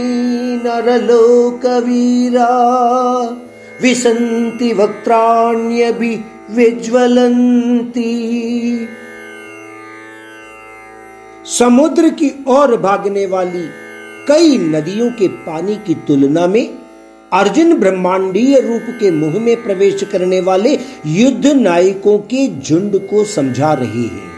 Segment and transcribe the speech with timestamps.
[0.65, 2.49] नरलोकवीरा
[3.81, 8.13] विसन्ति वक्त्राण्यभि विज्वलन्ति।
[11.59, 13.90] समुद्र की ओर भागने वाली
[14.27, 16.77] कई नदियों के पानी की तुलना में
[17.33, 23.73] अर्जुन ब्रह्मांडीय रूप के मुँह में प्रवेश करने वाले युद्ध नायकों के झुंड को समझा
[23.73, 24.29] रही है।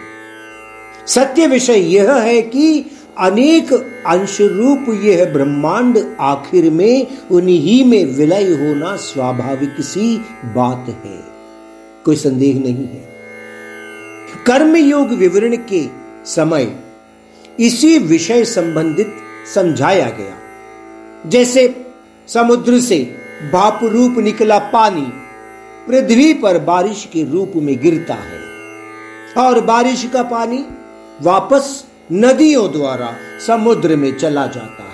[1.07, 2.85] सत्य विषय यह है कि
[3.17, 3.73] अनेक
[4.07, 11.19] अंश रूप यह ब्रह्मांड आखिर में उन्हीं में विलय होना स्वाभाविक सी बात है।
[12.05, 13.03] कोई संदेह नहीं है।
[14.47, 15.83] कर्म योग विवरण के
[16.25, 16.75] समय
[17.59, 19.13] इसी विषय संबंधित
[19.55, 20.37] समझाया गया।
[21.29, 21.85] जैसे
[22.27, 23.15] समुद्र से
[23.53, 25.13] भाप रूप निकला पानी,
[25.87, 28.43] पृथ्वी पर बारिश के रूप में गिरता है।
[29.37, 30.65] और बारिश का पानी
[31.21, 33.15] वापस नदियों द्वारा
[33.47, 34.93] समुद्र में चला जाता है।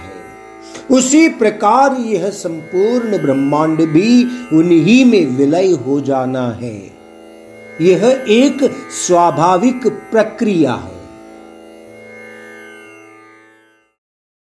[0.92, 4.24] उसी प्रकार यह संपूर्ण ब्रह्मांड भी
[4.58, 6.92] उन्हीं में विलय हो जाना है।
[7.82, 8.76] यह एक
[9.08, 10.99] स्वाभाविक प्रक्रिया है।